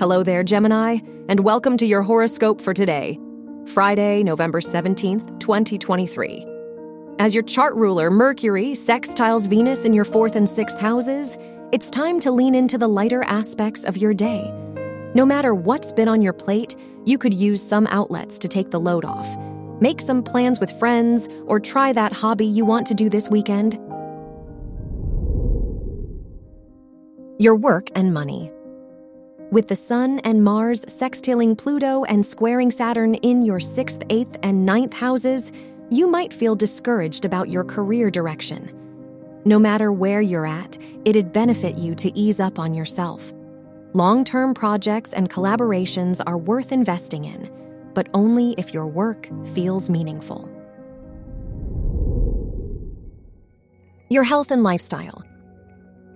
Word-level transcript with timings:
Hello 0.00 0.22
there, 0.22 0.42
Gemini, 0.42 0.96
and 1.28 1.40
welcome 1.40 1.76
to 1.76 1.84
your 1.84 2.00
horoscope 2.00 2.58
for 2.58 2.72
today, 2.72 3.18
Friday, 3.66 4.22
November 4.22 4.62
17th, 4.62 5.38
2023. 5.38 6.46
As 7.18 7.34
your 7.34 7.42
chart 7.42 7.74
ruler, 7.74 8.10
Mercury, 8.10 8.68
sextiles 8.68 9.46
Venus 9.46 9.84
in 9.84 9.92
your 9.92 10.06
fourth 10.06 10.36
and 10.36 10.48
sixth 10.48 10.80
houses, 10.80 11.36
it's 11.70 11.90
time 11.90 12.18
to 12.20 12.30
lean 12.30 12.54
into 12.54 12.78
the 12.78 12.88
lighter 12.88 13.22
aspects 13.24 13.84
of 13.84 13.98
your 13.98 14.14
day. 14.14 14.50
No 15.12 15.26
matter 15.26 15.54
what's 15.54 15.92
been 15.92 16.08
on 16.08 16.22
your 16.22 16.32
plate, 16.32 16.76
you 17.04 17.18
could 17.18 17.34
use 17.34 17.62
some 17.62 17.86
outlets 17.88 18.38
to 18.38 18.48
take 18.48 18.70
the 18.70 18.80
load 18.80 19.04
off. 19.04 19.28
Make 19.82 20.00
some 20.00 20.22
plans 20.22 20.60
with 20.60 20.70
friends, 20.78 21.28
or 21.44 21.60
try 21.60 21.92
that 21.92 22.14
hobby 22.14 22.46
you 22.46 22.64
want 22.64 22.86
to 22.86 22.94
do 22.94 23.10
this 23.10 23.28
weekend. 23.28 23.74
Your 27.38 27.54
work 27.54 27.90
and 27.94 28.14
money. 28.14 28.50
With 29.50 29.66
the 29.66 29.74
Sun 29.74 30.20
and 30.20 30.44
Mars 30.44 30.84
sextiling 30.84 31.58
Pluto 31.58 32.04
and 32.04 32.24
squaring 32.24 32.70
Saturn 32.70 33.16
in 33.16 33.42
your 33.42 33.58
6th, 33.58 34.06
8th, 34.06 34.38
and 34.44 34.64
ninth 34.64 34.92
houses, 34.92 35.50
you 35.90 36.06
might 36.06 36.32
feel 36.32 36.54
discouraged 36.54 37.24
about 37.24 37.48
your 37.48 37.64
career 37.64 38.12
direction. 38.12 38.70
No 39.44 39.58
matter 39.58 39.90
where 39.90 40.20
you're 40.20 40.46
at, 40.46 40.78
it'd 41.04 41.32
benefit 41.32 41.76
you 41.76 41.96
to 41.96 42.16
ease 42.16 42.38
up 42.38 42.60
on 42.60 42.74
yourself. 42.74 43.32
Long 43.92 44.22
term 44.22 44.54
projects 44.54 45.14
and 45.14 45.28
collaborations 45.28 46.20
are 46.28 46.38
worth 46.38 46.70
investing 46.70 47.24
in, 47.24 47.50
but 47.92 48.08
only 48.14 48.54
if 48.56 48.72
your 48.72 48.86
work 48.86 49.28
feels 49.52 49.90
meaningful. 49.90 50.48
Your 54.08 54.22
health 54.22 54.52
and 54.52 54.62
lifestyle. 54.62 55.24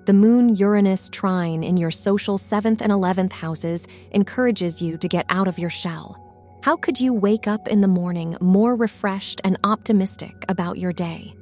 The 0.07 0.13
Moon 0.13 0.55
Uranus 0.55 1.09
trine 1.09 1.65
in 1.65 1.79
your 1.79 1.91
social 1.91 2.37
7th 2.37 2.83
and 2.83 2.93
11th 2.93 3.33
houses 3.33 3.89
encourages 4.11 4.83
you 4.83 4.99
to 4.99 5.09
get 5.09 5.25
out 5.31 5.49
of 5.49 5.59
your 5.59 5.71
shell. 5.71 6.21
How 6.63 6.77
could 6.77 7.01
you 7.01 7.15
wake 7.15 7.49
up 7.49 7.69
in 7.69 7.81
the 7.81 7.89
morning 7.89 8.37
more 8.39 8.77
refreshed 8.77 9.41
and 9.45 9.59
optimistic 9.65 10.45
about 10.51 10.77
your 10.77 10.93
day? 10.93 11.33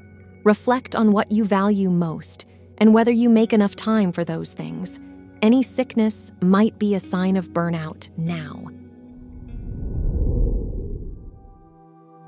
Reflect 0.44 0.94
on 0.94 1.10
what 1.10 1.32
you 1.32 1.44
value 1.44 1.90
most 1.90 2.46
and 2.78 2.94
whether 2.94 3.10
you 3.10 3.28
make 3.28 3.52
enough 3.52 3.74
time 3.74 4.12
for 4.12 4.22
those 4.22 4.52
things. 4.52 5.00
Any 5.42 5.64
sickness 5.64 6.30
might 6.40 6.78
be 6.78 6.94
a 6.94 7.00
sign 7.00 7.36
of 7.36 7.50
burnout 7.50 8.10
now. 8.16 8.68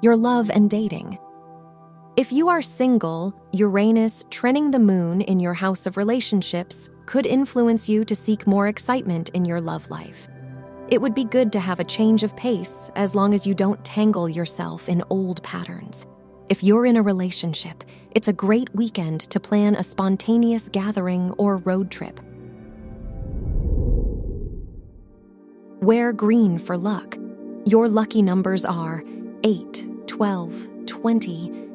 Your 0.03 0.17
love 0.17 0.51
and 0.51 0.69
dating. 0.69 1.17
If 2.17 2.31
you 2.31 2.49
are 2.49 2.63
single, 2.63 3.35
Uranus 3.51 4.23
trining 4.31 4.71
the 4.71 4.79
moon 4.79 5.21
in 5.23 5.41
your 5.41 5.53
house 5.53 5.85
of 5.85 5.97
relationships 5.97 6.89
could 7.07 7.27
influence 7.27 7.89
you 7.89 8.05
to 8.05 8.15
seek 8.15 8.47
more 8.47 8.69
excitement 8.69 9.31
in 9.31 9.45
your 9.45 9.61
love 9.61 9.91
life. 9.91 10.29
It 10.87 11.01
would 11.01 11.13
be 11.13 11.25
good 11.25 11.51
to 11.55 11.59
have 11.59 11.81
a 11.81 11.85
change 11.85 12.23
of 12.23 12.37
pace 12.37 12.89
as 12.95 13.17
long 13.17 13.35
as 13.35 13.49
you 13.49 13.53
don't 13.53 13.85
tangle 13.85 14.29
yourself 14.29 14.89
in 14.89 15.03
old 15.11 15.43
patterns. 15.43 16.07
If 16.49 16.63
you're 16.63 16.87
in 16.87 16.95
a 16.95 17.03
relationship, 17.03 17.83
it's 18.13 18.29
a 18.29 18.33
great 18.33 18.73
weekend 18.77 19.23
to 19.31 19.41
plan 19.41 19.75
a 19.75 19.83
spontaneous 19.83 20.69
gathering 20.69 21.33
or 21.33 21.57
road 21.57 21.91
trip. 21.91 22.21
Wear 25.83 26.13
green 26.13 26.61
for 26.61 26.77
luck. 26.77 27.19
Your 27.67 27.89
lucky 27.89 28.23
numbers 28.23 28.65
are 28.65 29.03
8, 29.43 29.89
12, 30.07 30.87
20, 30.87 31.64